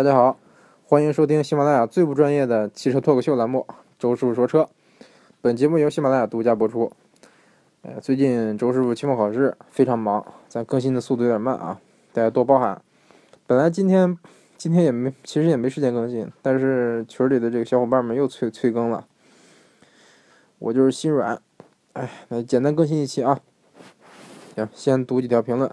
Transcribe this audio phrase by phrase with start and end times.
[0.00, 0.38] 大家好，
[0.86, 3.66] 欢迎收听喜马拉雅最不专业的汽车脱口秀栏目
[3.98, 4.62] 《周师傅说车》。
[5.42, 6.90] 本节目由喜马拉雅独家播出。
[7.82, 11.78] 呃，最近周师傅期末考试非常忙，咱更新的速度有点慢啊，
[12.14, 12.80] 大家多包涵。
[13.46, 14.16] 本来今天
[14.56, 19.06] 今天也没，其实也没时间更新，但是群里的这个小伙伴们又催催更了，
[20.60, 21.38] 我就是心软。
[21.92, 23.38] 哎，那简单更新一期啊。
[24.56, 25.70] 行，先读几条评论。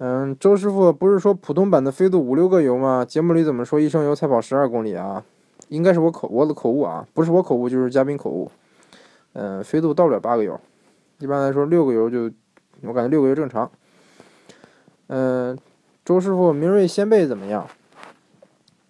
[0.00, 3.04] 嗯，周师傅不是说普通版的飞度五六个油吗？
[3.04, 5.24] 节目里怎么说一升油才跑十二公里啊？
[5.70, 8.48] 应该是我口我的口误啊，不是我口误就是嘉宾口误。
[9.32, 10.60] 嗯，飞度到不了八个油，
[11.18, 12.30] 一般来说六个油就，
[12.82, 13.68] 我感觉六个油正常。
[15.08, 15.58] 嗯，
[16.04, 17.66] 周师傅，明锐掀背怎么样？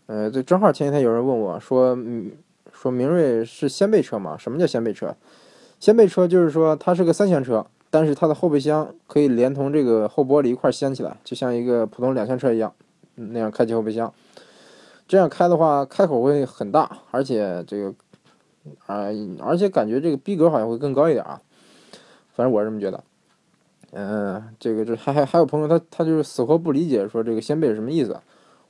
[0.09, 2.33] 呃，这正好前几天有人问我说，嗯，
[2.71, 4.37] 说明锐是掀背车吗？
[4.39, 5.17] 什么叫掀背车？
[5.81, 7.67] 掀背车就是说它是个三厢车。
[7.91, 12.75] 但是它的后备箱可以连同这个后玻璃一块掀起来，就像一个普通两厢车一样，
[13.15, 14.13] 那样开启后备箱。
[15.07, 17.95] 这样开的话，开口会很大，而且这个，
[18.87, 19.07] 啊，
[19.41, 21.41] 而且感觉这个逼格好像会更高一点啊。
[22.35, 23.03] 反正我是这么觉得。
[23.93, 28.21] 嗯，这个这还还还有朋友他他就是死活不理解说这个掀背是什么意思，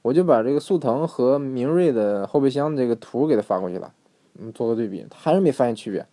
[0.03, 3.92] 我就把这个速腾和明锐的后备箱这个图给他发过去了，
[4.38, 6.06] 嗯，做个对比，他还是没发现区别。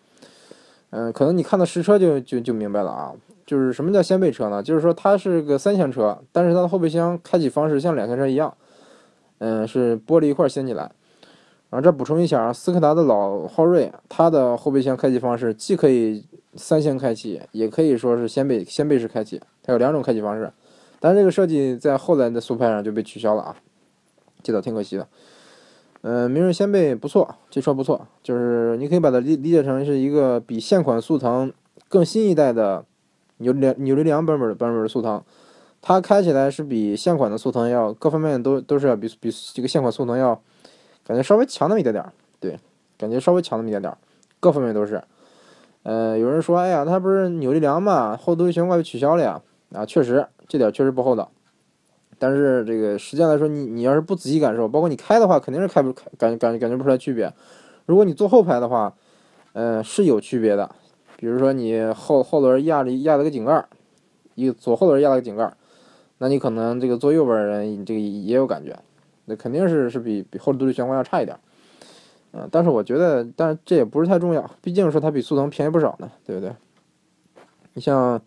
[0.91, 3.13] 嗯，可能你看到实车就就就明白了啊，
[3.45, 4.63] 就是什么叫掀背车呢？
[4.63, 8.55] 就是说它是个三厢车，但是它的后备箱开启方式像两厢车一样，
[9.39, 10.91] 嗯，是玻璃一块掀起来。
[11.69, 16.23] 然后这补充一下啊，斯柯达的老昊锐，它的后备箱开启方式既可以
[16.55, 20.49] 三厢开启，也可以说是掀背掀背式开启，它有两种开启方式。
[21.01, 23.55] 但是这个设计在后来的速派上就被取消了啊，
[24.41, 25.05] 这倒挺可惜的。
[26.07, 31.51] 嗯，明锐掀背不错，这车不错，就是你可以把它理理解成是一个比现款速腾
[31.89, 32.85] 更新一代的
[33.37, 35.23] 扭力扭力梁版本的版本的速腾，
[35.81, 40.39] 它开起来是比现款的速腾要各方面都都是要比比这个现款速腾要
[41.03, 42.05] 感觉稍微强那么一点点，
[42.39, 42.59] 对，
[42.99, 43.91] 感觉稍微强那么一点点，
[44.39, 45.01] 各方面都是。
[45.81, 49.41] 呃，有人说，哎呀，它不是扭力梁嘛，后独立悬挂被取消了呀？
[49.73, 51.31] 啊，确实，这点确实不厚道。
[52.17, 57.33] 但是这个实际上来说，你你要是不仔细感受，包括你开的话，肯定是开不感感感觉不出来区别。
[57.85, 58.93] 如果你坐后排的话，
[59.53, 60.73] 呃，是有区别的。
[61.17, 63.65] 比如说你后后轮压着压了个井盖，
[64.35, 65.53] 一个左后轮压了个井盖，
[66.17, 68.77] 那你可能这个坐右边的人这个也有感觉，
[69.25, 71.37] 那肯定是是比比后独立悬挂要差一点。
[72.31, 76.53] 嗯，但是我觉得，但是这也不是太重要，毕竟说它比速腾便宜不少呢，对不对？
[77.73, 78.21] 你像。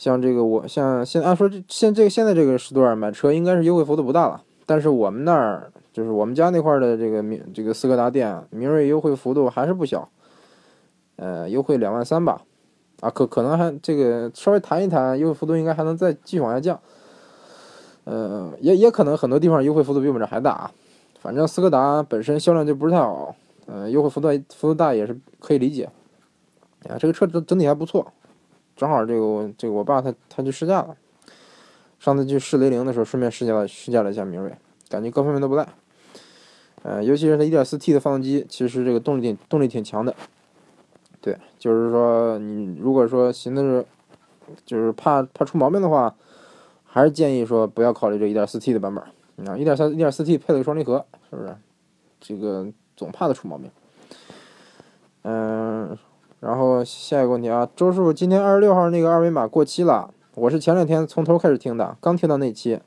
[0.00, 10.08] 像这个我像现按说这现这个现在这个时段买车应该是优惠幅度不大了，但是我们那儿就是我们家那块的这个明这个斯柯达店明锐优惠幅度还是不小，
[11.16, 12.40] 呃优惠两万三吧，
[13.00, 16.80] 啊可可能还这个稍微谈一谈优惠幅度应该还能再继续往下降，
[18.04, 20.70] 呃也也可能很多地方优惠幅度比我们这还大啊，
[21.20, 25.90] 反正斯柯达本身销量就不是太好，呃优惠幅度幅度大也是可以理解，
[26.88, 28.10] 啊这个车整整体还不错。
[28.80, 30.96] 正好这个这个我爸他他去试驾了，
[31.98, 34.56] 上次去试雷凌的时候顺便试驾了试驾了一下明锐，
[34.88, 35.68] 感觉各方面都不赖，
[36.82, 40.16] 呃，尤其是它 1.4T 的发动机，其实这个动力挺动力挺强的，
[41.20, 43.84] 对，就是说你如果说寻思着
[44.64, 46.14] 就是怕怕出毛病的话，
[46.86, 49.04] 还是建议说不要考虑这 1.4T 的版本，
[49.46, 51.54] 啊，1.3 1.4T 配了个双离合，是不是？
[52.18, 52.66] 这个
[52.96, 53.70] 总怕它出毛病，
[55.24, 55.98] 嗯。
[56.40, 62.80] 然后下一个问题啊，周师傅，今天二十六号那个二维码过期了，我是前两天从头开始听的，刚听到那期。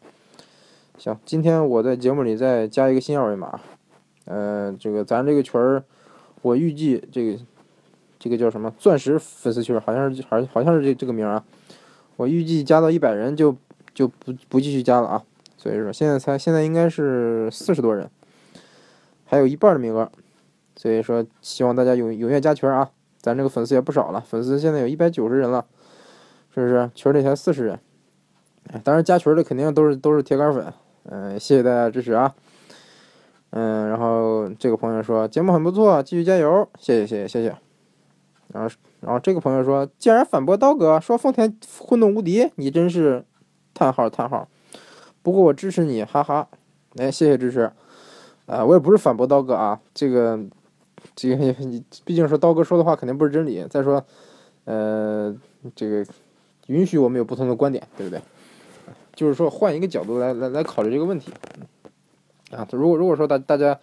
[0.97, 3.59] 行，今天我在节目里再加一个新二维码。
[4.25, 5.83] 呃，这个咱这个群儿，
[6.41, 7.39] 我预计这个
[8.17, 11.43] 这个叫什么钻石粉丝群，好像是好好像是这这个名啊。
[12.15, 13.55] 我预计加到一百人就
[13.93, 15.23] 就不不继续加了啊。
[15.57, 18.09] 所以说现在才现在应该是四十多人，
[19.25, 20.11] 还有一半的名额，
[20.75, 22.89] 所以说希望大家踊踊跃加群啊。
[23.23, 25.65] 咱这个粉丝也不少了，粉丝现在有一百九十人了，
[26.53, 26.91] 是不是？
[26.93, 27.79] 群里才四十人，
[28.83, 30.73] 当然加群的肯定都是都是铁杆粉，
[31.05, 32.35] 嗯，谢谢大家支持啊，
[33.51, 37.55] 嗯，然后这个朋友说节目很不错，继续加油，谢谢谢谢谢谢，
[38.49, 43.23] 然后然后这个朋友说竟然反驳刀哥，说丰田混动无敌，你真是
[43.73, 44.49] 叹号叹号，
[45.21, 46.49] 不过我支持你，哈哈，
[46.97, 47.71] 哎，谢谢支持，
[48.47, 50.37] 啊，我也不是反驳刀哥啊，这个。
[51.15, 53.63] 这个你 毕竟说刀哥说的话肯定不是真理。
[53.69, 54.03] 再说，
[54.65, 55.35] 呃，
[55.75, 56.05] 这个
[56.67, 58.21] 允许我们有不同的观点，对不对？
[59.15, 61.31] 就是说换一个角度来来来考虑这个问题。
[62.51, 63.79] 啊，如果如果说大大家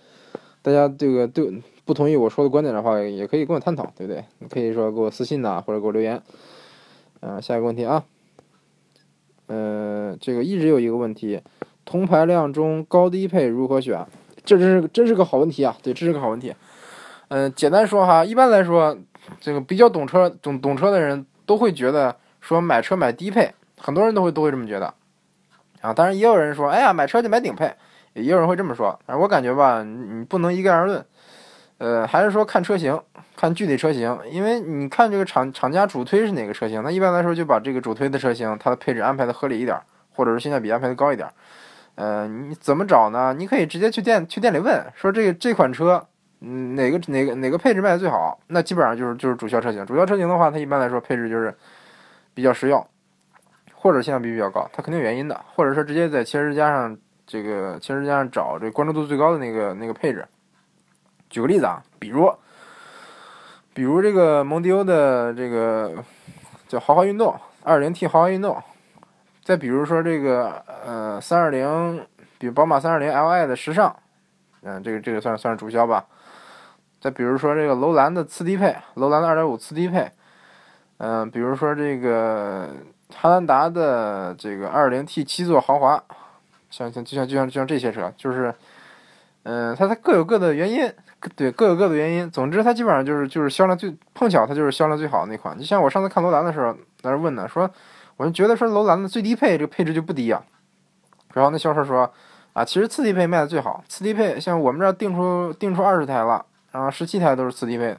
[0.62, 4.24] 大家这个对不同意我说的观点的话，也可以跟我探讨，对不对？
[4.38, 6.22] 你可以说给我私信呐，或者给我留言。
[7.20, 8.04] 啊，下一个问题啊，
[9.46, 11.40] 呃，这个一直有一个问题。
[11.84, 14.06] 同排量中高低配如何选？
[14.44, 15.76] 这真是真是个好问题啊！
[15.82, 16.54] 对，这是个好问题。
[17.30, 18.98] 嗯，简单说哈，一般来说，
[19.40, 24.92] 这个比较懂车懂懂车的人都会觉得说买车买低配，很多人都会都会这么觉得
[25.80, 25.94] 啊。
[25.94, 27.72] 当然也有人说，哎呀，买车就买顶配，
[28.14, 28.98] 也有人会这么说。
[29.06, 31.06] 反正我感觉吧，你不能一概而论。
[31.78, 33.00] 呃，还是说看车型，
[33.36, 39.80] 看具体车型，因为你看这个厂厂家主推是哪个车型，那一般来说就把这个主推的车型，它的配置安排的合理一点，
[40.12, 41.28] 或者是性价比安排的高一点。
[41.94, 43.32] 呃，你怎么找呢？
[43.38, 46.04] 你可以直接去店去店里问，说这个这款车，
[46.40, 48.38] 嗯哪个哪个哪个配置卖的最好？
[48.46, 49.84] 那基本上就是就是主销车型。
[49.84, 51.54] 主销车型的话，它一般来说配置就是
[52.32, 52.86] 比较实用，
[53.74, 55.38] 或者性价比比较高，它肯定有原因的。
[55.54, 56.96] 或者说直接在汽车之家上
[57.26, 60.26] 这个汽车之家上找这关注度最高的那个那个配置。
[61.28, 62.32] 举个例子啊，比如，
[63.72, 66.02] 比如这个蒙迪欧的这个
[66.66, 68.60] 叫豪华运动二零 T 豪华运动，
[69.44, 72.04] 再比如说这个呃三二零，
[72.38, 73.94] 比如宝马三二零 Li 的时尚，
[74.62, 76.06] 嗯，这个这个算算是主销吧。
[77.00, 80.10] 再比如说这个楼兰的次低配，楼兰的二点五次低配，
[80.98, 82.70] 嗯，比如说这个
[83.14, 86.02] 汉兰达的这个二零 T 七座豪华，
[86.70, 88.54] 像像就像就像就像这些车，就是，
[89.44, 90.92] 嗯，它它各有各的原因。
[91.36, 92.30] 对，各有各的原因。
[92.30, 95.58] 总之，它基本上就是就是销量最碰巧，它就是销量最好的那款。
[95.58, 97.70] 就像我上次看楼兰的时候，在那问呢，说
[98.16, 100.42] 我就觉得说楼兰的最低配这个配置就不低啊。
[101.34, 102.10] 然后那销售说
[102.52, 103.82] 啊，其实次低配卖的最好。
[103.88, 107.96] 次低配像我们这儿定出定出二十台了，然后十七台都是次低配。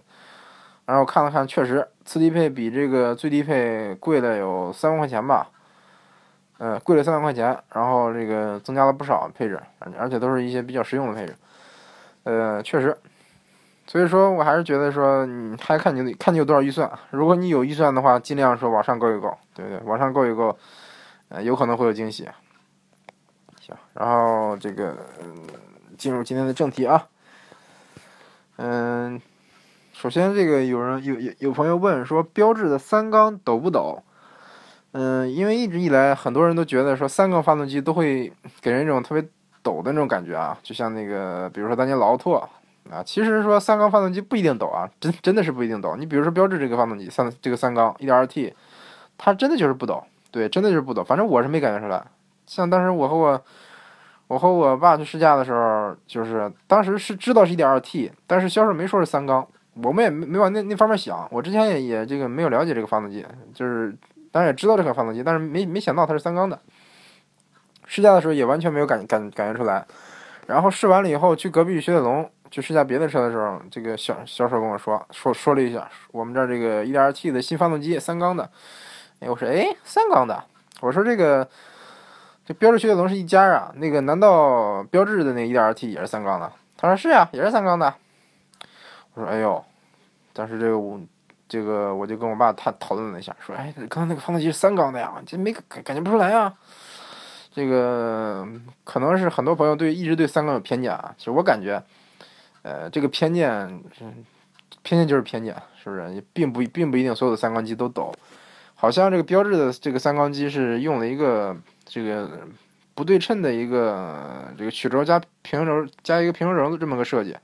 [0.86, 5.48] 然后看了看，确实次低配比这个最低配贵了有三万块钱吧。
[6.58, 9.60] 嗯，贵了三万块钱，然后这个增加了不少配置，
[9.98, 11.36] 而且都是一些比较实用的配置。
[12.24, 12.96] 呃，确实。
[13.88, 16.90] 所以说我还是觉得说，你还看你看你有多少预算。
[17.10, 19.80] 如果你有预算的话，尽量说往上够一够，对不对？
[19.86, 20.56] 往上够一够，
[21.30, 22.30] 呃，有可能会有惊喜。
[23.94, 24.96] 然后这个
[25.98, 27.08] 进入今天的正题啊。
[28.58, 29.22] 嗯，
[29.94, 34.04] 首先这个有人有有有朋友问说，标致的三缸抖不抖？
[34.92, 38.32] 嗯，因为一直以来很多人都觉得说三缸发动机都会
[38.62, 39.28] 给人一种特别
[39.64, 42.50] 抖的那种感觉啊，就像那个比如说当年劳拓。
[42.90, 45.96] 啊，其实说三缸发动机不一定抖啊，真真的是不一定抖。
[45.96, 48.54] 你比如说标致这个发动机，三这个三缸 1.2T，
[49.20, 51.04] 它真的就是不抖，对，真的就是不抖。
[51.04, 52.04] 反正我是没感觉出来。
[52.52, 53.42] 像当时我和我
[54.28, 59.48] 我和我爸去试驾的时候，就是当时是知道是一点二 T，但是销售没说是三缸，
[59.82, 61.26] 我们也没没往那那方面想。
[61.32, 63.96] 我之前也也这个没有了解这个发动机，就是
[64.34, 66.60] 当然也知道这款发动机，但是没没想到它是三缸的。
[67.86, 69.88] 试驾的时候也完全没有感感感觉出来。
[70.46, 72.30] 然后试完了以后，去隔壁雪铁龙。
[72.50, 78.44] 去试驾别的车的时候，这个销销售跟我说说说了一下，我们这儿这个 1.2T 的新发动机三缸的，
[79.22, 80.44] 哎，我说哎三缸的，
[80.82, 81.48] 我说这个
[82.46, 86.52] 这标致雪铁龙是一家啊，那个难道标致的那 1.2T 也是三缸的？
[86.78, 87.94] 他说是呀，也是三缸的。
[89.14, 89.64] 我说哎呦，
[90.34, 91.00] 当时这个我
[91.48, 96.54] 这个我就跟我爸他讨论了一下，说哎，刚才那个发动机是三缸的呀，这没感感觉不出来啊。
[97.54, 98.48] 这个
[98.84, 101.82] 可能是很多朋友对一直对三缸有偏见啊，其实我感觉。
[102.64, 103.82] 呃，这个偏见，
[104.84, 106.14] 偏见就是偏见，是不是？
[106.14, 108.14] 也并不并不一定所有的三缸机都抖，
[108.76, 112.48] 好像这个标志的这个三缸机是用了一个这个
[112.94, 117.36] 不对称的一个这个曲轴加平衡轴加一个平衡轴的这么个设计，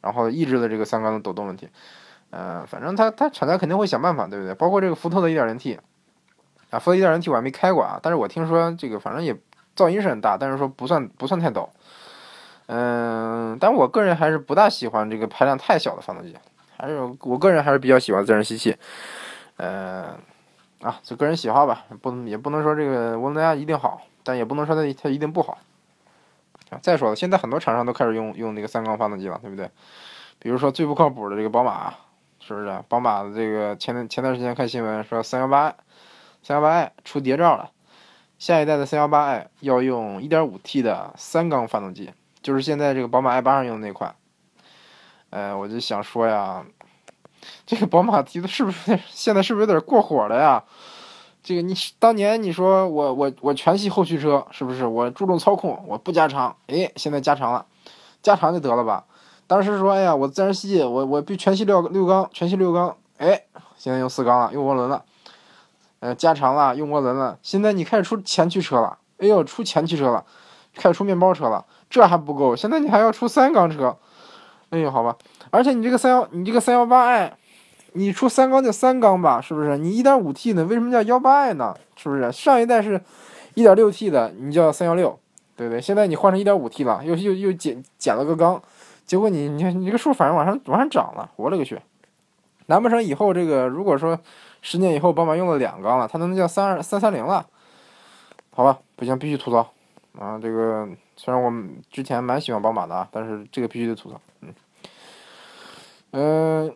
[0.00, 1.68] 然后抑制了这个三缸的抖动问题。
[2.30, 4.54] 呃，反正它它厂家肯定会想办法，对不对？
[4.54, 5.78] 包括这个福特的一点零 T
[6.70, 9.36] 啊，福特一点零 T 我还没开过啊，但是我听说这个反正也
[9.76, 11.70] 噪音是很大，但是说不算不算太抖。
[12.66, 16.34] 嗯，但我个人还是不大喜欢这个排量太小的发动机，
[16.76, 18.76] 还是我个人还是比较喜欢自然吸气。
[19.58, 20.16] 嗯，
[20.84, 25.56] 啊，就个人喜好吧，不也不能说这个涡轮增压一定好，但也不能说它它一定不好。
[26.68, 29.70] 啊再说了，现在很多厂商都开始用用那个三缸发动机了，对不对？
[30.38, 31.94] 比如说最不靠谱的这个宝马，
[32.38, 32.84] 是不是？
[32.86, 35.74] 宝马的这个前前段时间看新闻说三幺八
[36.42, 37.70] 三幺八 i 出谍照了，
[38.38, 42.12] 下一代的三幺八 i 要用一点五 T 的三缸发动机。
[42.42, 44.14] 就是现在这个宝马 i 八上用的那款，
[45.30, 46.62] 呃，我就想说呀，
[47.66, 50.62] 这个宝马提的是不是 现在是不是有点过火了呀？
[51.42, 54.86] 这个你当年你说我我我全系后驱车是不是？
[54.86, 57.66] 我注重操控，我不加长，哎，现在加长了，
[58.22, 59.04] 加长就得了吧？
[59.46, 63.44] 当时说哎呀，我自然吸，我我必全系六六缸，全系六缸，哎，
[63.76, 65.04] 现在用四缸了，用涡轮了，
[66.00, 70.24] 呃，加长了，用涡轮了，现在你开始出前驱车了，哎呦，出前驱车了，
[70.74, 71.66] 开始出面包车了。
[71.90, 73.96] 这还不够，现在你还要出三缸车，
[74.70, 75.14] 哎呦，好吧，
[75.54, 77.32] 而且你这个三幺，你这个三幺八 i，
[77.92, 79.78] 你出三缸就三缸吧，是不是？
[79.78, 81.72] 你一点五 T 的为什么叫幺八 i 呢？
[81.94, 82.32] 是不是？
[82.32, 83.00] 上一代是
[83.54, 85.16] 一点六 T 的，你叫三幺六，
[85.56, 85.80] 对不对？
[85.80, 88.60] 现在你换成一点五 T 了，又又又减减了个缸，
[89.06, 91.78] 结果你你你这个数反而往上往上涨了，我勒个去！
[92.66, 94.18] 难不成以后这个如果说
[94.60, 97.46] 十年以后宝马用了两缸了，它能叫三二三三零了？
[98.50, 99.58] 好吧，不行，必须吐槽
[100.18, 100.36] 啊！
[100.42, 101.52] 这个虽然我
[101.92, 104.20] 之前蛮喜欢宝马的啊，但是这个必须得吐槽。
[104.40, 104.48] 嗯，
[106.16, 106.72] 嗯，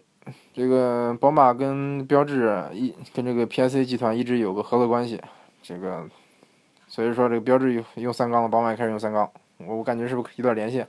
[0.52, 5.22] 这个宝马跟标致一跟这个 PSA 集团一直有个合作关系，
[5.62, 6.04] 这个
[6.88, 10.84] 所以说这个标致用用三缸了，宝马也开始用三缸，我我感觉是不是有点联系？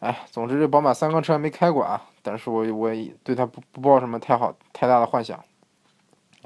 [0.00, 2.90] 哎，总之这宝马三缸车还没开过啊，但是我我
[3.24, 5.42] 对它不不抱什么太好太大的幻想，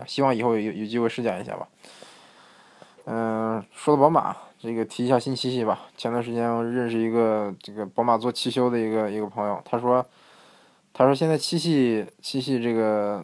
[0.07, 1.67] 希望以后有有机会试驾一下吧。
[3.07, 5.89] 嗯，说到宝马，这个提一下新七系吧。
[5.97, 10.07] 前段时间我认识一个这个宝马做汽修的一个一个朋友，他说，
[10.95, 13.23] 他说现在七系七系这个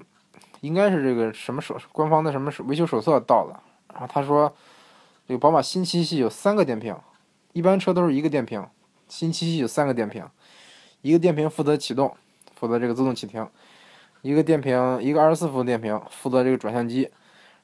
[0.60, 3.62] 应该是这个什么手官方的什么维修手册到了，
[3.92, 4.52] 然后他说，
[5.26, 6.94] 这个宝马新七系有三个电瓶，
[7.52, 8.66] 一般车都是一个电瓶，
[9.08, 10.26] 新七系有三个电瓶，
[11.00, 12.14] 一个电瓶负责启动，
[12.56, 13.48] 负责这个自动启停，
[14.22, 17.08] 一个电瓶一个二十四伏电瓶负责这个转向机。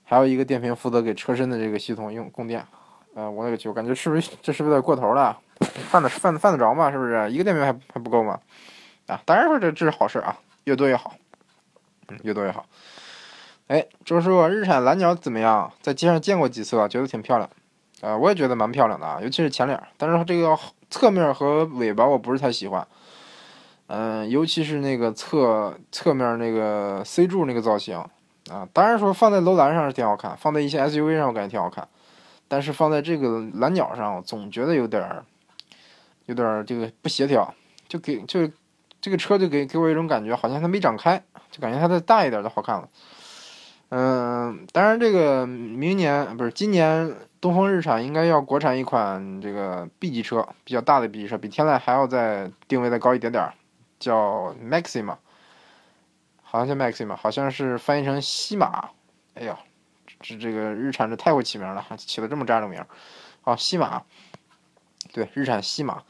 [0.08, 2.64] 还有一个电瓶负责给车身的这个系统用供电，
[3.14, 5.36] 呃，我那个去，我感觉是不是这是不是有点过头了？
[5.90, 6.92] 犯得犯犯得着吗？
[6.92, 8.38] 是不是一个电瓶还还不够吗？
[9.06, 11.14] 啊，当然说这这是好事啊，越多越好，
[12.22, 12.66] 越多越好。
[13.68, 15.72] 哎，周师傅，日产蓝鸟怎么样？
[15.82, 17.50] 在街上见过几次了，觉得挺漂亮，
[18.00, 20.56] 啊，我也觉得蛮漂亮的啊，尤其是前脸，但是它这个
[20.90, 22.86] 侧面和尾巴我不是太喜欢，
[23.88, 28.04] 嗯，尤其是那个侧侧面那个 C 柱那个造型。
[28.48, 31.88] 啊，当然说放在楼兰上是挺好看，放在一些 SUV 上我感觉挺好看，
[32.46, 35.24] 但是放在这个蓝鸟上，我总觉得有点儿，
[36.26, 37.52] 有点儿这个不协调，
[37.88, 38.48] 就给就
[39.06, 41.22] 这个车就给给我一种感觉，好像它没长开，
[41.52, 42.88] 就感觉它再大一点就好看了。
[43.90, 53.48] 嗯，当然这个明年不是今年，东风日产应该要国产一款这个 B 级车，比较大的 B 级车，比天籁还要再定位再高一点点，
[54.00, 55.14] 叫 Maxima。
[56.42, 58.88] 好像叫 Maxima，好像是翻译成西马。
[59.34, 59.56] 哎呀，
[60.18, 62.84] 这这个日产这太会起名了，起了这么扎的名。
[63.42, 64.02] 好，西马，
[65.12, 66.02] 对，日产西马。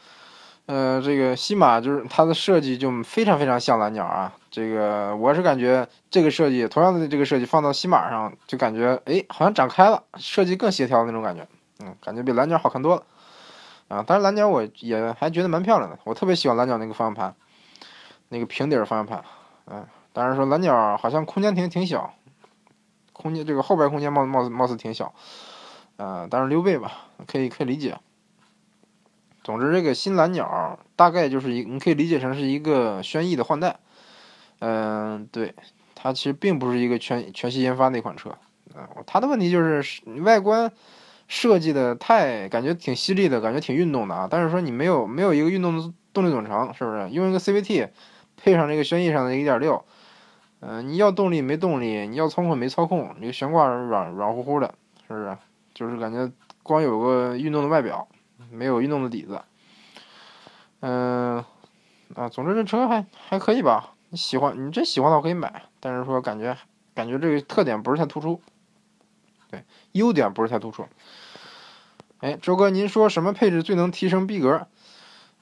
[0.66, 4.32] 呃，这个西马就是它的设计就非常非常像蓝鸟啊。
[4.50, 11.46] 这个我是感觉这个设计，同样的这个设计放到西马上，就感觉哎，好像展开了，设计更协调的那种感觉。
[11.80, 13.02] 嗯，感觉比蓝鸟好看多了。
[13.88, 17.35] 啊，但是蓝鸟我也还觉得蛮漂亮的，我特别喜欢蓝鸟那个方向盘，
[18.28, 19.25] 那个平底方向盘，
[19.66, 19.87] 嗯。
[20.12, 22.14] 当然说蓝鸟好像空间挺挺小，
[23.12, 25.12] 空间这个后边空间貌貌貌似挺小，
[25.99, 26.90] 呃，但是溜背吧，
[27.26, 27.99] 可以可以理解。
[29.47, 33.76] 总之，这个新蓝鸟大概就是一，你可以理解成是一个轩逸的换代。
[34.59, 35.55] 嗯，对，
[35.95, 38.37] 它其实并不是一个全全系研发的一款车。
[38.75, 40.73] 嗯，它的问题就是外观
[41.29, 44.26] 设计的太感觉挺犀利的，感觉挺运动的啊。
[44.29, 47.09] 但是说你没有没有一个运动的动力总成，是不是？
[47.11, 47.88] 用一个 CVT
[48.37, 49.83] 配上这个轩逸上的1.6。
[50.59, 54.75] 嗯，你要动力没动力，你要操控没操控，这个悬挂软软乎乎的，
[55.07, 55.37] 是不是？
[55.73, 56.29] 就是感觉
[56.65, 58.09] 光有个运动的外表，
[58.50, 59.43] 没有运动的底子。
[60.81, 61.45] 嗯，
[62.15, 63.95] 啊，总之这车还还可以吧？
[64.11, 66.57] 你喜欢，你真喜欢的话可以买，但是说感觉
[66.95, 68.41] 感觉这个特点不是太突出，
[69.50, 70.87] 对，优点不是太突出。
[72.21, 74.67] 哎，周哥，您说什么配置最能提升逼格？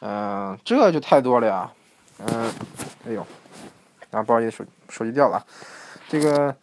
[0.00, 1.72] 嗯，这就太多了呀。
[2.18, 2.52] 嗯，
[3.06, 3.26] 哎呦。
[4.10, 5.44] 啊，不好意思，手手机掉了。
[6.08, 6.56] 这个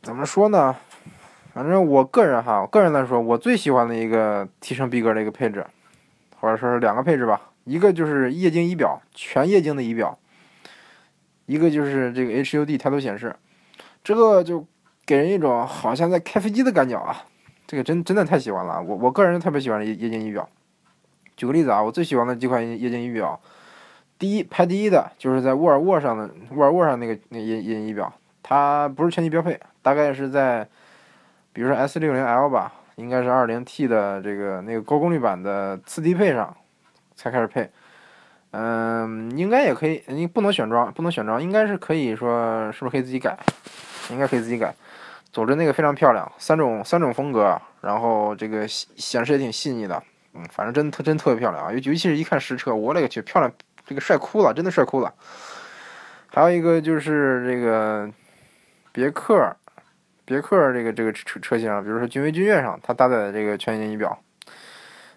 [0.00, 0.74] 怎么说呢？
[1.60, 5.62] 反正我个人哈，我个人来说，我最喜欢的一个提升逼格的一个配置，
[6.40, 7.50] 或者说是两个配置吧。
[7.64, 10.16] 一个就是液晶仪表，全液晶的仪表；
[11.44, 13.36] 一个就是这个 HUD 抬头显示。
[14.02, 14.66] 这个就
[15.04, 17.26] 给人一种好像在开飞机的感觉啊！
[17.66, 18.80] 这个真真的太喜欢了。
[18.80, 20.48] 我我个人特别喜欢液晶仪表。
[21.36, 23.38] 举个例子啊，我最喜欢的几款液晶仪表。
[24.18, 28.10] 第一排第一的就是在沃尔沃上的沃尔沃上那个那液液晶仪表，
[28.42, 30.66] 它不是全系标配，大概是在，
[31.52, 36.56] 比如说 S 六零 L 吧，应该是二零 T 的这个那个高功率版的次低配上
[37.14, 37.70] 才开始配，
[38.52, 43.38] 嗯，应该也可以，你不能选装，不能选装，应该是可以说是不是可以自己改，
[44.10, 44.74] 应该可以自己改。
[45.32, 50.02] 总之那个非常漂亮，三种三种风格，然后这个显示也挺细腻的，
[50.34, 53.52] 嗯，反正真特真特别漂亮啊，尤尤其是一看实车，我勒个去，漂亮！
[53.86, 55.12] 这个帅哭了，真的帅哭了。
[56.28, 58.08] 还有一个就是这个
[58.92, 59.56] 别克，
[60.34, 64.18] 别克这个这个车车型，比如说君威、君越上，它搭载的这个全液晶仪表，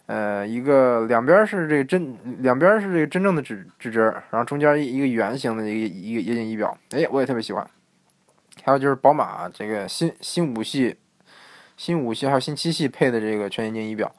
[0.08, 7.65] 呃，一个两边是这个真，两边是这个真正的指指针，然后中间一一个圆形的一个一个液晶仪表，哎，我也特别喜欢。
[8.63, 10.96] 还有就是宝马这个新新五系、
[11.75, 14.12] 新五系还有新七系配的这个全液晶仪表，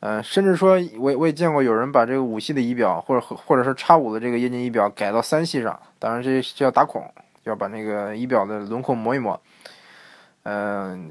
[0.00, 7.02] 嗯，甚至说，我我也见过有人把这个五系的仪表，或者或者是叉五的这个液晶仪表改到三系上，当然这就要打孔，
[7.44, 9.40] 要把那个仪表的轮廓磨一磨。
[10.44, 11.10] 嗯，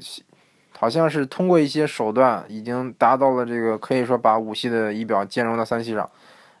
[0.78, 6.08] 好像是通过一些手段，已经达到了这个可以说把五系的仪表兼容到三系上。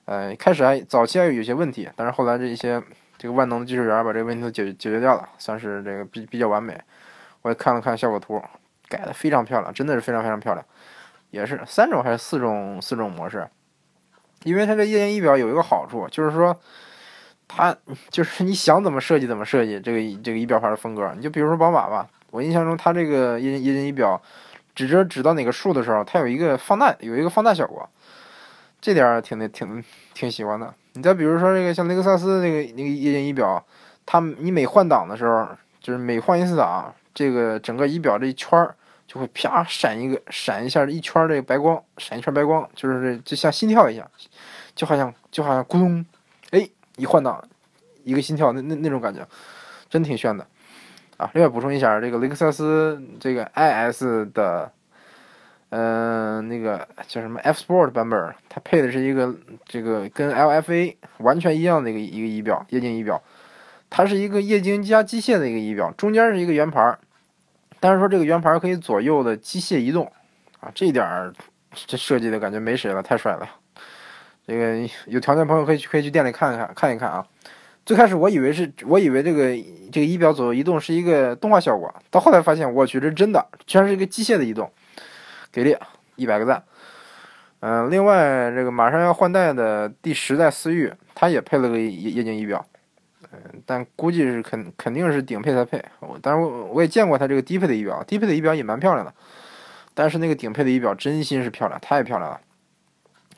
[0.04, 2.82] 呃，开始还早期还有些问题，但是后来这一些
[3.18, 6.80] 这个万能的技术员把这个问题都解决解决掉了，算是这个比比较完美。
[7.42, 8.42] 我也看了看效果图，
[8.88, 10.64] 改的非常漂亮，真的是非常非常漂亮。
[11.30, 13.46] 也是三种还是四种四种模式，
[14.44, 16.58] 因为它这液晶仪表有一个好处，就是说
[17.46, 17.76] 它
[18.08, 21.12] 就是你想怎么设计怎么设计这个这个仪表盘的风格。
[21.14, 24.22] 你就比如说宝马吧，我印象中它这个液晶液晶仪表
[24.76, 27.88] 指着指到哪个数的时候，它有一个放大有一个放大效果，
[28.80, 29.82] 这点挺挺
[30.14, 30.72] 挺喜欢的。
[30.92, 33.60] 你再比如说这个像雷克萨斯那个那个液晶仪表，
[34.06, 35.48] 它你每换挡的时候，
[35.80, 38.72] 就是每换一次挡，这个整个仪表这一圈儿。
[39.08, 44.06] 就会啪闪一个闪一下一圈这个白光，闪一圈白光，就是就像心跳一样，
[44.74, 46.04] 就好像就好像咕咚，
[46.50, 47.42] 哎，一换挡，
[48.04, 49.26] 一个心跳，那那那种感觉，
[49.88, 50.46] 真挺炫的
[51.18, 51.30] 啊！
[51.34, 54.72] 另外补充一下，这个雷克萨斯这个 IS 的，
[55.70, 59.34] 嗯，那个叫什么 F Sport 版本，它配的是一个
[59.66, 63.20] 这个跟 LFA 完全一样的一个一个仪表，液晶仪表，
[63.90, 66.98] 它是一个液晶加机械的一个仪表，中间是一个圆盘。
[67.80, 70.10] 但是说这个圆盘可以左右的机械移动，
[70.60, 71.32] 啊，这一点儿
[71.72, 73.48] 这设计的感觉没谁了，太帅了。
[74.46, 77.26] 这个有条件朋友可以去可以去店里看一看看一看啊。
[77.88, 79.44] 最开始我以为是我以为这个
[79.90, 84.70] 这个仪表左右移动是一个动画效果，到后来发现我去这是真的，居然是一个机械的移动，
[85.50, 85.74] 给力，
[86.16, 86.62] 一百个赞。
[87.60, 92.62] 嗯，另外这个马上要换代的第十代思域，它也配了个液液晶仪表。
[93.32, 95.82] 嗯，但估计是肯肯定是顶配才配。
[96.00, 99.10] 我但是我我也见过它这个低配的仪表，低配的仪表也蛮漂亮的。
[99.94, 102.38] 但是那个顶配的仪表真心是漂亮，太漂亮了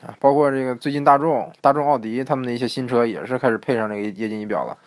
[0.05, 0.15] 啊！
[0.19, 4.77] 包括这个最近大众、大众奥迪他们的一些新车也是开始配上这个液晶仪表了。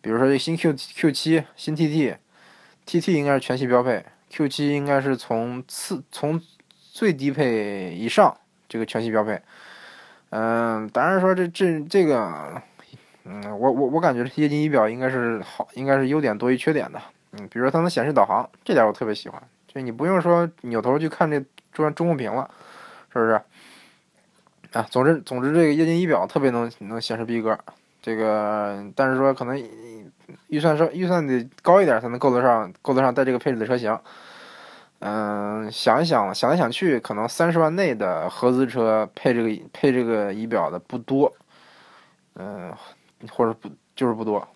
[0.00, 6.40] 比如说这新 Q Q 七、新 TT，TT 应该是全系标配，Q 七应该是从次从
[6.92, 8.36] 最低配以上
[8.68, 9.40] 这个全系标配。
[10.30, 12.62] 嗯，当然说这这这个。
[13.30, 16.98] 嗯，我我我感觉液晶仪表应该是好，应该是优点多于缺点的。
[17.32, 21.38] 嗯，比如说它能显示导航，这点我特别喜欢，就你不用说扭头去看这
[21.70, 22.50] 中中控屏了，
[23.12, 23.38] 是不是？
[24.72, 27.58] 啊，总之总之这个液晶仪表特别能能显示逼格，
[28.02, 29.56] 这个但是说可能
[30.48, 33.98] 预算稍预算得高一点才能够得上够得上带这个配置的车型。
[35.00, 41.32] 嗯，想一想想来想去，可能三十万内的合资车配这个配这个仪表的不多。
[42.34, 42.72] 嗯。
[43.32, 44.46] 或者不就是不多，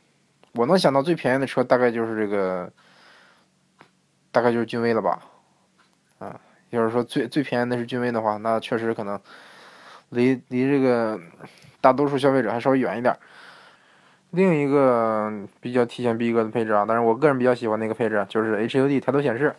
[0.52, 2.70] 我能想到最便宜的车大概就是这个，
[4.30, 5.20] 大概就是君威了吧，
[6.20, 9.20] 啊，要是说最最便宜的是君威的话，那确实可能
[10.12, 11.20] 离离这个
[11.80, 13.14] 大多数消费者还稍微远一点。
[14.30, 19.54] 另一个比较体现逼格的配置啊，但是我个人比较喜欢那个配置就是 HUD 抬头显示，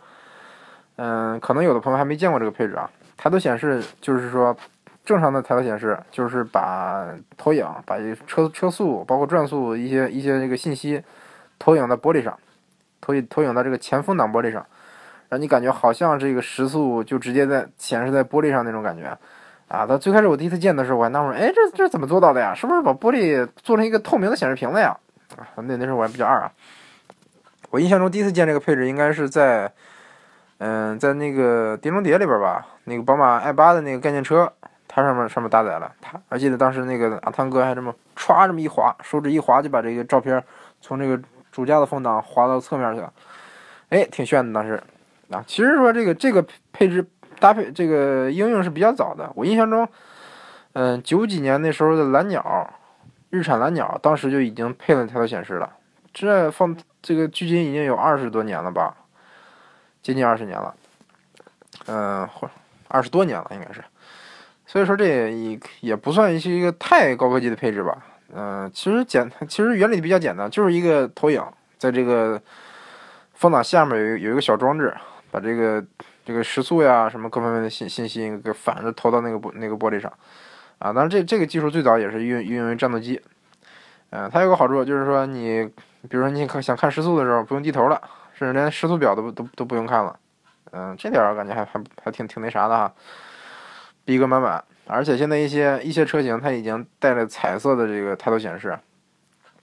[0.95, 4.55] 嗯，可能有的朋友还没见过这个配置啊，抬头显示就是说。
[5.05, 11.03] 正常的抬头显示就是把投影、把车车速、包括转速一些一些这个信息
[11.59, 12.39] 投影在玻璃上，
[13.01, 14.65] 投影投影到这个前风挡玻璃上，
[15.27, 19.17] 让你感觉好像这个时速就直接在显示在玻璃上那种感觉
[19.73, 19.87] 啊！
[19.87, 22.53] 到最开始我第一次见的时候，我还纳闷，哎，这这怎么做到的呀？
[22.53, 24.95] 是不是把玻璃做成一个透明的显示屏了呀？
[25.35, 26.51] 啊，那那时候我还比较二啊。
[27.71, 29.73] 我印象中第一次见这个配置应该是在，
[30.59, 34.53] 嗯，在那个《碟中谍》里边吧，那个宝马 i 八的那个概念车。
[34.95, 40.43] 它上面上面搭载了，它，我记得当时那个阿汤哥还这么歘这么一划，手指一划就把这个照片
[40.81, 41.19] 从这个
[41.51, 43.11] 主驾的风挡划到侧面去了，
[43.89, 44.79] 哎，挺炫的当时。
[45.31, 47.03] 啊，其实说这个这个配置
[47.43, 49.85] 搭配这个应用是比较早的，我印象中，
[50.71, 52.73] 嗯，九几年那时候的蓝鸟，
[53.31, 55.69] 日产蓝鸟当时就已经配了抬头显示了，
[56.13, 58.95] 这放这个距今已经有二十多年了吧，
[60.01, 60.73] 接近二十年了，
[61.87, 62.49] 嗯，或
[62.87, 63.83] 二十多年了应该是。
[64.65, 71.43] 所以说这也也不算是一个太高科技的配置吧，嗯，其实简其实原理比较简单，就是一个投影，
[71.77, 72.41] 在这个
[73.33, 74.95] 风挡下面有有一个小装置，
[75.29, 75.83] 把这个
[76.25, 80.11] 这个时速呀什么各方面的信信息给反着投到那个玻那个玻璃上，
[80.79, 83.21] 啊，当然这这个技术最早也是运运用于战斗机，
[84.11, 85.65] 嗯，它有个好处就是说你
[86.09, 88.01] 比如说你看想看时速的时候不用低头了，
[88.33, 90.19] 甚至连时速表都都都不用看了，
[90.71, 92.93] 嗯，这点我感觉还还还挺挺那啥的哈。
[94.05, 98.77] 逼格满满，而且现在一些一些车型它已经带了彩色的这个抬头显示，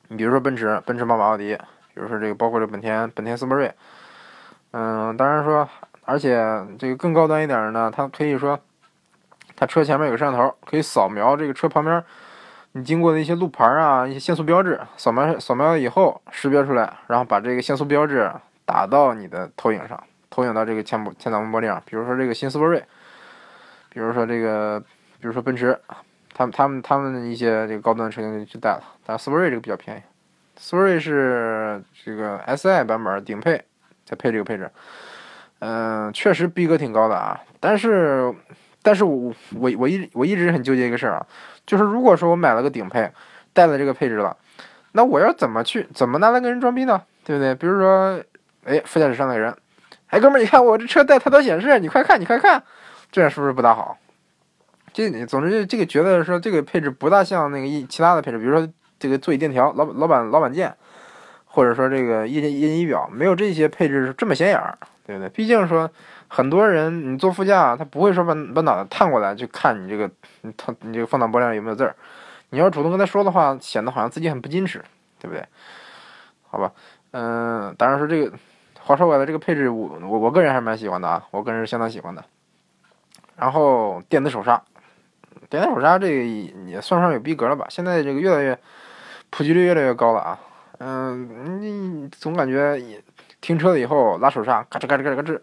[0.09, 1.55] 你比如说奔驰、奔驰、宝马、奥迪，
[1.92, 3.70] 比如说这个包括这本田、本田思铂睿，
[4.70, 5.68] 嗯，当然说，
[6.11, 6.37] 而且
[6.77, 8.59] 这个更高端一点的呢，它可以说，
[9.55, 12.03] 它车前面有个摄像头，可以扫描这个车旁边
[12.73, 18.29] 你经过的一些路牌啊、一些限速标志，扫描扫描了以后识别出来，然后把这个限速标志
[18.64, 21.81] 打到你的投影上，投影到这个前前挡风玻璃上。
[21.87, 22.85] 比如说这个新斯铂瑞，
[23.88, 24.81] 比如说这个，
[25.20, 25.79] 比如说奔驰，
[26.35, 30.01] 他们他们他们一些这个高端车型就带了，但斯铂瑞这个比较便宜，
[30.57, 33.64] 斯铂瑞是这个 SI 版本顶配
[34.07, 34.70] 才配这个配置，
[35.61, 38.35] 嗯，确实逼格挺高的啊，但是。
[38.83, 41.27] 但是我我我一我一直很纠结一个事儿啊，
[41.66, 43.12] 就是如果说我买了个顶配，
[43.53, 44.35] 带了这个配置了，
[44.92, 47.03] 那我要怎么去怎么拿来跟人装逼呢？
[47.23, 47.55] 对不对？
[47.55, 48.18] 比如说，
[48.64, 49.55] 哎，副驾驶上那人，
[50.07, 52.62] 哎，哥们儿，你看我这车带抬头显示，你快看，你快看，
[53.12, 53.99] 这样是不是不大好？
[54.94, 58.66] 这你总之这个觉得说这个配置不大像那个一其他的配置，比如说
[58.99, 60.75] 这个座椅电调、老老板老板键，
[61.50, 65.28] 或者说这个液晶液晶仪表，没有这些配置是这么显眼儿，对不对？
[65.28, 65.90] 毕竟说。
[66.32, 70.08] 很多人，你坐副驾，他不会说把把脑袋探过来去看你这个，
[70.42, 71.92] 你他你这个放挡玻璃上有没有字儿。
[72.50, 74.80] 你要主动跟他说的话，显得好像自己很不矜持，
[75.18, 75.44] 对不对？
[76.48, 76.70] 好吧，
[77.10, 78.32] 嗯，当然说这个，
[78.78, 82.24] 话说回来，这个配置我我我个人还是蛮喜欢的啊，我个人是相当喜欢的。
[83.34, 84.62] 然后电子手刹，
[85.48, 86.24] 电子手刹这个
[86.68, 87.66] 也算上有逼格了吧？
[87.68, 88.56] 现在这个越来越
[89.30, 90.38] 普及率越来越高了啊。
[90.81, 92.83] 嗯，你总感觉
[93.40, 95.40] 停车了以后拉手刹，嘎吱嘎吱嘎吱嘎吱。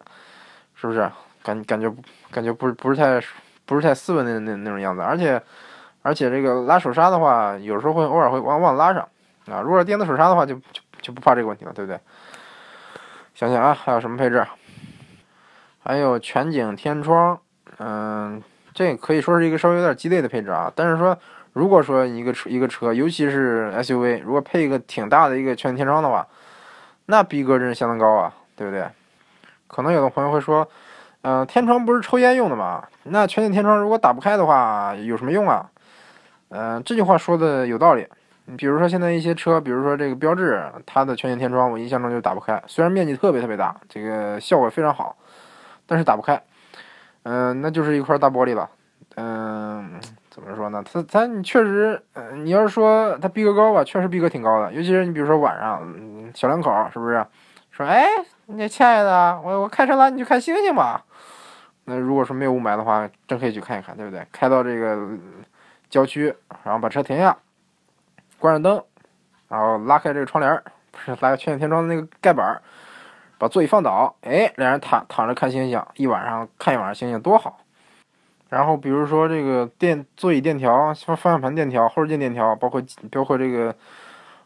[0.79, 1.91] 是不是感感觉
[2.29, 3.19] 感觉不是不是太
[3.65, 5.01] 不是太斯文的那那种样子？
[5.01, 5.41] 而且
[6.03, 9.01] 而且这个拉手刹的话，有时候会偶尔会忘忘拉上
[9.47, 9.61] 啊。
[9.61, 11.99] 如果是电子手刹的话，就就就不怕这个问题了，对不对？
[13.33, 14.45] 想想啊，还有什么配置？
[15.79, 17.39] 还有全景天窗，
[17.79, 20.71] 嗯，这可以说是一个稍微有点鸡肋的配置啊。
[20.75, 21.17] 但是说，
[21.53, 26.27] 如果说一个车一个车，尤其是 SUV，如果配一个挺大的一个全景天窗的话，
[27.05, 28.85] 那逼格真是相当高啊，对不对？
[29.67, 30.67] 可能有的朋友会说，
[31.21, 32.87] 嗯，天窗不是抽烟用的吗？
[33.03, 35.69] 那全景天窗如果打不开的话，有什么用啊？
[36.49, 38.07] 嗯，这句话说的有道理。
[38.45, 42.63] 你比如说现在一些车，比如说这个标志，它的全景天窗，我印象中就打不开。
[42.65, 45.17] 虽然面积特别特别大，这个效果非常好，
[45.85, 46.41] 但是打不开。
[47.23, 48.69] 嗯，那就是一块大玻璃了。
[49.15, 49.99] 嗯，
[50.37, 50.83] 怎么说呢？
[50.85, 54.71] 它它你确实，嗯，你要是说它逼格高吧，确实逼格挺高的。
[54.71, 55.81] 尤其是你比如说晚上，
[56.35, 57.25] 小两口是不是？
[57.71, 58.05] 说哎。
[58.49, 61.03] 你亲爱的，我我开车拉，你去看星星吧。
[61.83, 64.25] 那如果说没有雾霾的话，真可以去看一看，对不对？
[64.31, 65.05] 开到这个
[65.89, 67.37] 郊区，然后把车停下，
[68.39, 68.81] 关上灯，
[69.49, 72.61] 然后拉开这个窗帘不是拉开全景天窗的那个盖板
[73.37, 77.59] 把座椅放倒，哎，两人躺躺着看星星，一晚上看一晚上星星多好。
[78.49, 82.81] 然后比如说这个电座椅电调、方方向盘电调、后视镜电调，包括
[83.11, 83.75] 包括这个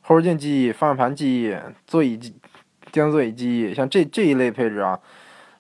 [0.01, 2.35] 后视镜记忆、方向盘记忆、座椅记。
[2.91, 4.99] 电动座椅记忆，像这这一类配置啊，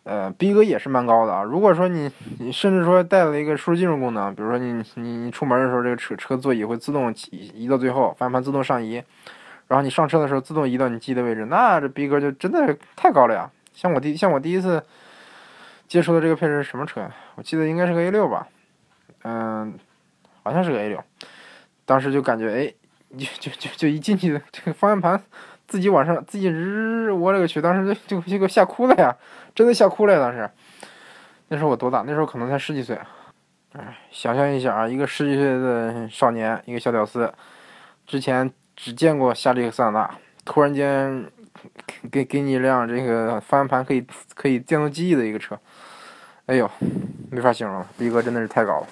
[0.03, 1.43] 呃，逼格也是蛮高的啊。
[1.43, 9.01] 如果说你你甚至说带了一个数字进入功能，比如说你你你出门的时候，这个车车座椅会自动移移到最后，方向盘自动上移，
[9.69, 13.49] 然后你上车的时候自动移到你记忆的位置，那这逼格就真的太高了呀。
[13.71, 14.83] 像我第像我第一次
[15.91, 17.05] 接触的这个配置是什么车？
[17.35, 18.47] 我记得应该是个 A 六吧，
[19.23, 19.77] 嗯，
[20.41, 21.03] 好像是个 A 六，
[21.83, 22.73] 当时就感觉哎，
[23.17, 25.21] 就就就就一进去这个方向盘。
[25.67, 27.61] 自己往上，自己日，我勒个去！
[27.61, 29.13] 当时就就就给我吓哭了呀，
[29.53, 30.19] 真的吓哭了呀。
[30.21, 30.49] 当时，
[31.49, 32.05] 那时候我多大？
[32.07, 32.97] 那时候可能才十几岁。
[33.73, 37.29] 哎，想象一下啊，一个十几岁的少年，一个小屌丝，
[38.07, 41.29] 之前只见过夏利和桑塔纳，突然间
[42.09, 45.57] 给给你一辆这个方向盘可以可以电动记忆的一个车，
[46.51, 46.69] 哎呦，
[47.29, 48.87] 没法形容了，逼格真的是太高了。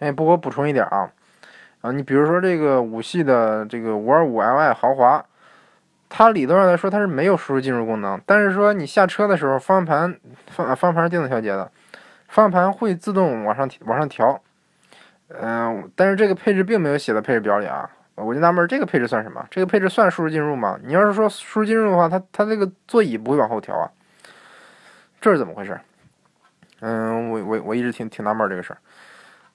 [0.00, 1.08] 哎，不过补充一点啊，
[1.80, 5.24] 啊，你比如说这个五系的这个五二五 Li 豪华。
[6.08, 11.70] 它理论上来说它是没有输入进入功能，但是说你下车的时候方向盘方方向盘是电子调节的，
[12.26, 14.42] 方向盘会自动往上往上调。
[15.28, 19.46] 嗯，但是这个配置并没有写在配置表里啊，我就纳闷这个配置算什么？
[19.50, 20.78] 这个配置算输出进入吗？
[20.82, 23.88] 你要是说输入进入的话，它它这个座椅不会往后调啊，
[25.18, 25.80] 这是怎么回事？
[26.84, 28.78] 嗯，我我我一直挺挺纳闷这个事儿，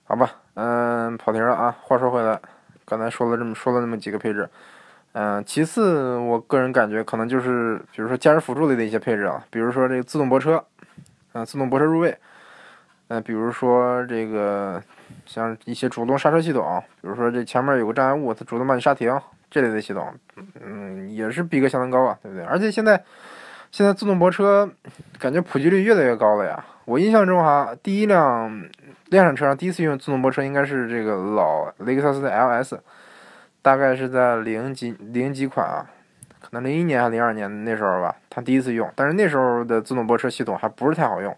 [0.05, 1.75] 好吧，嗯，跑题了啊。
[1.81, 2.39] 话说回来，
[2.85, 4.49] 刚才说了这么说了那么几个配置。
[5.11, 10.63] 嗯，其次，我个人感觉可能就是，比如说驾驶辅助类的一些配置啊，比如说这个自动泊车，
[11.33, 12.17] 嗯，自动泊车入位，
[13.09, 14.81] 嗯，比如说这个
[15.25, 19.19] 像一些主动刹车系统，比如说这前面有个障碍物，它主动帮你刹停
[19.51, 20.13] 这类的系统，
[20.63, 22.45] 嗯，也是逼格相当高啊，对不对？
[22.45, 23.03] 而且现在
[23.71, 24.69] 现在自动泊车
[25.19, 26.65] 感觉普及率越来越高了呀。
[26.85, 28.49] 我印象中哈，第一辆
[29.09, 32.77] 量产车上第一次用自动泊车应该是这个老雷克萨斯的 LS。
[33.59, 35.85] 大概是在零几零几款啊，
[36.39, 38.89] 可能零一年还是零二年那时候吧，他第一次用。
[38.95, 41.35] 但是那时候的自动泊车系统还不是太好用，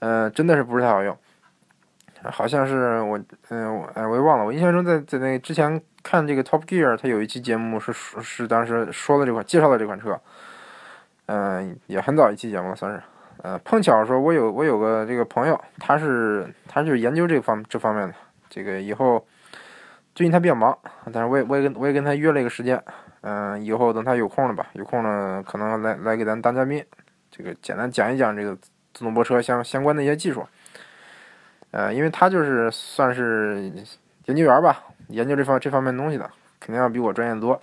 [0.00, 1.16] 呃，真的是不是太好用。
[2.24, 4.44] 好像是我，嗯，我哎，我也忘了。
[4.44, 10.20] 我印象中在在那之前看这个 Top Gear，他有一期节目是是当时说了这款，介绍了这款车，
[11.34, 13.02] 嗯，也很早一期节目，算是。
[13.42, 18.14] 呃，碰巧说，我有我有个这个朋友，他是他就是研究这方这方面的。
[18.50, 19.26] 这个以后
[20.14, 20.78] 最近他比较忙，
[21.10, 22.80] 但是我也我也跟我也跟他约了一个时间，
[23.22, 26.84] 嗯，以后等他有空了吧，有空了可能来来给咱当嘉宾，
[27.30, 28.54] 这个简单讲一讲这个
[28.92, 30.46] 自动泊车相相关的一些技术。
[31.70, 33.72] 呃，因为他就是算是
[34.26, 37.58] 研究员吧，研究这方这方面东西的，肯定要比我专业多。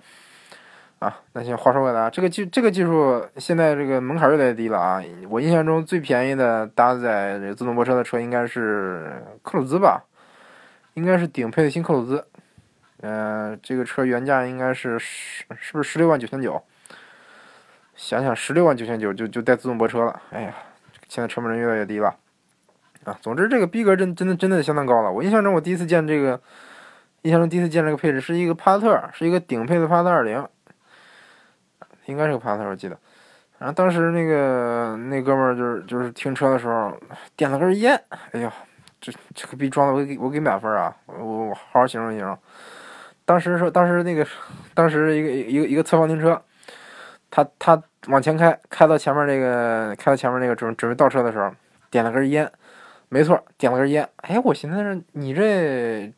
[1.00, 5.02] 啊，那行，话说回来啊，这个技这个技术现在这个门槛越来越低了啊。
[5.30, 9.10] 我印象中最便宜的搭载自动泊车的车应该是
[9.42, 10.04] 克鲁兹吧，
[10.92, 12.22] 应该是顶配的新克鲁兹。
[13.00, 16.62] 嗯，这个车原价应该是十，是不是十六万九千九？
[17.96, 20.54] 想想十六万九千九就就带自动泊车了，哎呀，
[21.08, 22.14] 现在成本越来越低了
[23.04, 23.16] 啊。
[23.22, 25.10] 总之这个逼格真真的真的相当高了。
[25.10, 26.38] 我印象中我第一次见这个，
[27.22, 30.46] 印象中第一次见这个配置是一个帕萨特，是一个顶配的帕萨特二零。
[32.10, 32.98] 应该是个帕萨特，我记得。
[33.58, 36.96] 然后当时那个那哥们儿就是就是停车的时候
[37.36, 38.50] 点了根烟，哎呀，
[39.02, 40.96] 这这个逼装的我给我给满分啊！
[41.04, 42.38] 我我好好形容形容。
[43.26, 44.26] 当时说当时那个
[44.72, 46.40] 当时一个一个一个侧方停车，
[47.30, 51.52] 他他往前开，开到前面那个开到前面那个准准备倒车的时候，
[51.90, 52.50] 点了根烟，
[53.10, 54.08] 没错，点了根烟。
[54.22, 56.10] 哎，我寻思着你这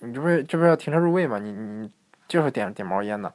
[0.00, 1.38] 你这不是这不是要停车入位吗？
[1.38, 1.88] 你你
[2.26, 3.32] 就是点点毛烟呢？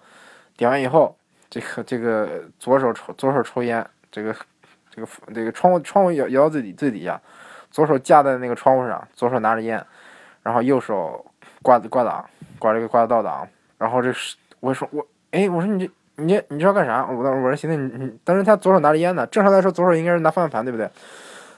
[0.58, 1.16] 点完以后。
[1.54, 4.36] 这个这个左手抽左手抽烟，这个
[4.90, 7.22] 这个这个窗户窗户摇摇到最底最底下，
[7.70, 9.86] 左手架在那个窗户上，左手拿着烟，
[10.42, 11.24] 然后右手
[11.62, 12.26] 挂挂档
[12.58, 17.06] 挂这个挂倒档，然后这是我说我哎我说你这你这你知道干啥？
[17.06, 20.90] 我当时我说寻思你你当时他左手拿着烟呢，正常来说左手应该是拿方向盘对不对？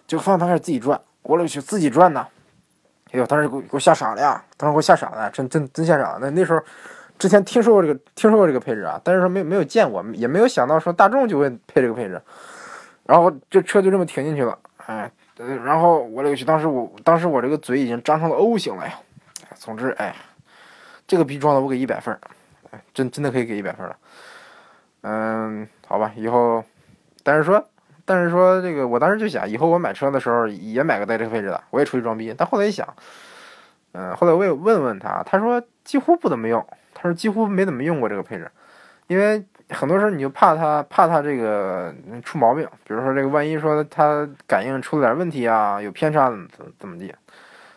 [0.08, 2.28] 就方向盘开始自己转，我勒个去自己转呢！
[3.12, 4.44] 哎呦，当时给我给我吓傻了呀！
[4.58, 6.18] 当时给我吓傻了，真真真吓傻了。
[6.20, 6.62] 那那时候。
[7.18, 12.22] 之前听说过这个，听说过这个配置啊，但是说没没有见过，也没有想到说大众就会配这个配置，
[13.06, 15.10] 然后这车就这么停进去了，哎，
[15.64, 18.94] 然后我勒个去，当时我当时我这个嘴已经张成了 O 型了呀，
[19.56, 20.14] 总之哎，
[21.08, 22.18] 这个逼装的我给一百分，
[22.72, 23.96] 哎，真真的可以给一百分了，
[25.02, 26.64] 嗯，好吧，以后，
[27.24, 27.66] 但是说，
[28.04, 32.86] 但是说这个，我当时就想，以后我买车的时候也买个带这个配置的，我也出去装逼，但后来一想，
[33.94, 36.66] 嗯，后来我也问问他，他说几乎不怎么用。
[37.06, 38.50] 他说几乎没怎么用过这个配置，
[39.06, 46.48] 因为很多时候你就怕它怕它这个出毛病，比如说这个万一说它感应出了点问题啊，有偏差怎么
[46.80, 47.14] 怎么地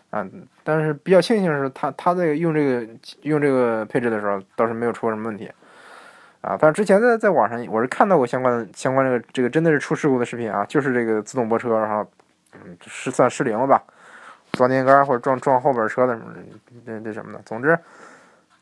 [0.09, 0.25] 啊？
[0.63, 2.87] 但是比较庆幸是他他在用这个
[3.21, 5.51] 用这个配置的时候倒是没有出过什么问题
[6.41, 6.57] 啊。
[6.59, 12.03] 但是之前在在网上我是看到过相关的相关这个这个真的是出事故的视频啊，就是这个自动泊车然后
[12.53, 13.79] 嗯失算失灵了吧，
[14.53, 16.33] 撞电杆或者撞撞后边车的什么
[16.83, 17.77] 这这什么的，总之。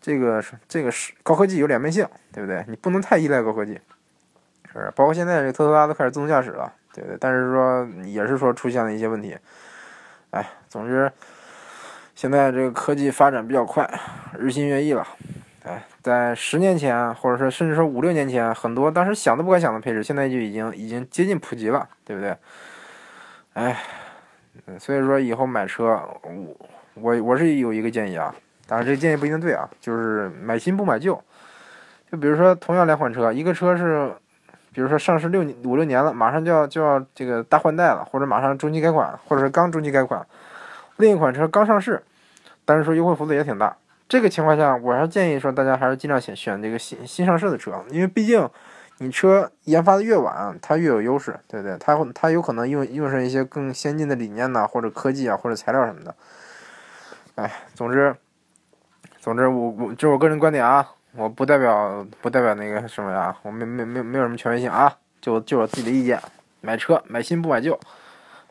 [0.08, 2.64] 这个是这个是高科技有两面性，对不对？
[2.70, 3.78] 你不能太依赖高科技，
[4.72, 7.18] 是包括现在这特斯拉都开始自动驾驶了，对不对？
[7.20, 9.38] 但是说也是说出现了一些问题，
[10.30, 11.12] 哎，总之
[12.16, 13.86] 现在这个科技发展比较快，
[14.40, 15.06] 日新月异了，
[15.66, 22.34] 哎，在十年前或者说甚至说五六年前，很多当时想都不敢想的配置，现在就已经已经接近普及了，对不对？
[23.56, 23.78] 哎，
[24.80, 26.58] 所以说以后买车，我
[26.94, 28.34] 我我是有一个建议啊。
[28.68, 31.20] 当然，这个建议不一定对啊，就是买新不买旧。
[32.12, 34.12] 就比如说，同样两款车，一个车是，
[34.74, 40.22] 比如说上市六年五六年了，马上就要就要这个大换代了，或者马上中期改款，或者是刚中期改款；
[40.98, 42.02] 另一款车刚上市，
[42.64, 43.76] 但是说优惠幅度也挺大。
[44.08, 48.50] 这个情况下，我还是建议说，大家还是尽量选选这个新新上市的车，因为毕竟
[49.00, 51.78] 你车研发的越晚，它越有优势，对不对？
[51.78, 56.16] 它它有可能用用上一些更先进的理念呐，或者科技啊，或者材料什么的。
[57.36, 58.16] 哎，总之。
[59.28, 66.18] 总之，我我这是我个人观点啊，我不代表不代表那个什么呀，我没没没没有什么权威性啊，就就我自己的意见，
[66.62, 67.78] 买车买新不买旧。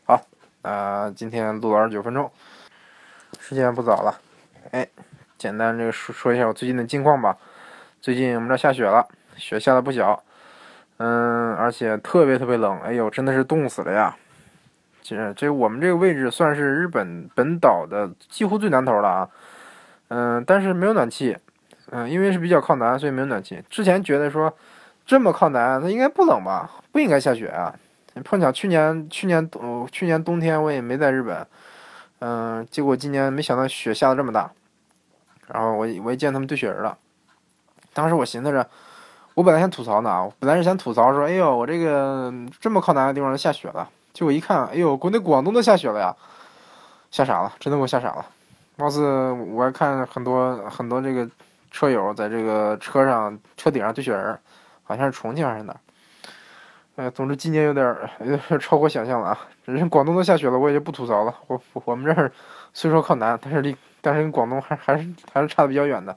[0.05, 0.21] 好，
[0.61, 2.31] 呃，今天录了二十九分钟，
[3.39, 4.19] 时间不早了，
[4.69, 4.87] 哎，
[5.39, 7.35] 简单这个说说一下我最近的近况吧。
[7.99, 10.23] 最近我们这下雪了，雪下的不小，
[10.97, 14.15] 嗯，而且特别特别冷，哎呦，真的是冻死了呀。
[15.01, 19.27] 其实这我们这个位置算是日本本岛的几乎最南头了啊。
[20.09, 21.37] 嗯，但是没有暖气，
[21.91, 23.61] 嗯，因为是比较靠南，所以没有暖气。
[23.69, 24.53] 之前觉得说
[25.05, 27.73] 这么靠南，它应该不冷吧，不应该下雪啊。
[28.23, 31.45] 碰巧去年去年冬去年冬天我也没在日本，
[32.19, 34.49] 嗯，结果今年没想到雪下的这么大，
[35.47, 36.97] 然后我我也见他们堆雪人了。
[37.93, 38.67] 当时我寻思着，
[39.33, 46.15] 我本来想吐槽呢，本来是想吐槽说，哎呦，我这个这么靠南的地方都下雪了，结果一看，哎呦，国内广东都下雪了呀。
[47.09, 48.25] 吓傻了，真的给我吓傻了。
[48.77, 51.27] 貌似我还看很多很多这个
[51.71, 54.39] 车友在这个车上车顶上堆雪人，
[54.83, 55.79] 好像是重庆还是哪儿？
[56.95, 57.85] 呃，总之今年有点
[58.21, 59.39] 有点超过想象了啊！
[59.65, 61.35] 人广东都下雪了，我也就不吐槽了。
[61.47, 62.31] 我我们这儿
[62.73, 66.15] 虽说靠南，但是离但是跟广东还还是还是差的比较远的，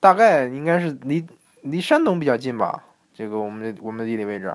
[0.00, 1.26] 大概应该是离
[1.60, 2.82] 离山东比较近吧。
[3.14, 4.54] 这个我们我们的地理位置，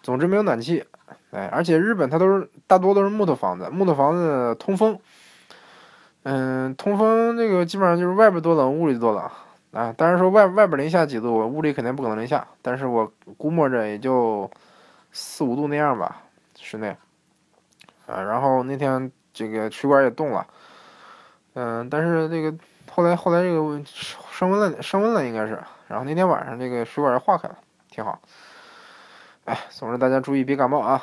[0.00, 0.84] 总之没有暖气，
[1.32, 4.96] 哎，而且日本它都是大多都是木头房子，木头房子通风。
[6.28, 9.30] 嗯，通风这个基本上就是外边多冷，屋里多冷
[9.70, 9.94] 啊。
[9.96, 12.44] 当然说外外边零下几度，屋里肯定不可能零下。
[12.62, 14.50] 但是我估摸着也就
[15.12, 16.22] 四五度那样吧，
[16.58, 16.96] 室内。
[18.06, 20.44] 啊，然后那天这个水管也冻了，
[21.54, 22.52] 嗯，但是那个
[22.90, 25.62] 后来后来这个升温了，升温了应该是。
[25.86, 27.56] 然后那天晚上这个水管也化开了，
[27.88, 28.20] 挺好。
[29.44, 31.00] 哎，总之大家注意别感冒啊！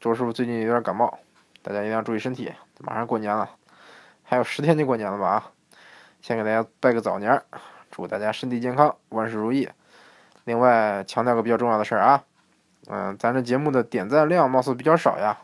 [0.00, 1.18] 周师傅最近有点感冒，
[1.60, 2.50] 大家一定要注意身体。
[2.78, 3.50] 马上过年了。
[4.24, 5.50] 还有十天就过年了吧啊！
[6.20, 7.40] 先给大家拜个早年，
[7.90, 9.68] 祝大家身体健康，万事如意。
[10.44, 12.24] 另外强调个比较重要的事儿啊，
[12.88, 15.38] 嗯，咱这节目的点赞量貌似比较少呀，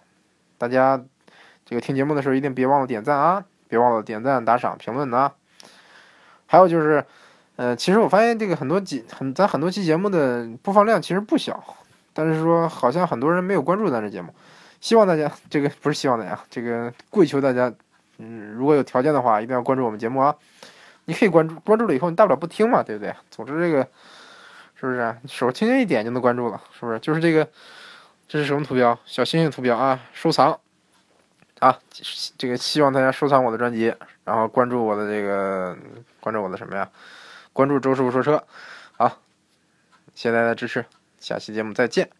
[0.57, 0.99] 大家
[1.65, 5.33] 这个听节目的时候一定别忘了点赞啊，别忘了点赞、打赏、评论啊。
[6.47, 7.05] 还有就是，
[7.57, 11.63] 呃，其实我发现这个很多节很咱很多期节目的播放量其实不小，
[12.13, 14.35] 但是说好像很多人没有关注咱这节目，
[14.81, 17.71] 希望大家这个不是希望大家，这个跪求大家。
[18.23, 20.37] 嗯，如果有条件的话，一定要关注我们节目啊！
[21.07, 23.15] 你可以关注，关注了以后你大不了不听嘛，对不对？
[23.31, 23.83] 总之这个
[24.75, 26.61] 是不是手轻轻一点就能关注了？
[26.79, 26.99] 是不是？
[27.01, 27.49] 就是这个，
[28.29, 28.99] 这是什么图标？
[29.07, 29.99] 小星星图标啊！
[30.13, 30.61] 收藏
[31.61, 31.79] 啊！
[32.37, 35.77] 这个希望大家收藏我的专辑，然后关注我的这个，
[36.21, 36.89] 关注我的什么呀？
[37.53, 38.45] 关注周师傅说车。
[38.97, 39.09] 好，
[40.15, 40.85] 谢谢大家的支持，
[41.19, 42.20] 下期节目再见。